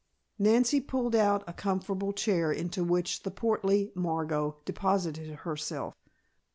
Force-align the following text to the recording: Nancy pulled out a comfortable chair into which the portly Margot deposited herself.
Nancy 0.39 0.81
pulled 0.81 1.13
out 1.15 1.43
a 1.45 1.53
comfortable 1.53 2.11
chair 2.11 2.51
into 2.51 2.83
which 2.83 3.21
the 3.21 3.29
portly 3.29 3.91
Margot 3.93 4.57
deposited 4.65 5.29
herself. 5.41 5.93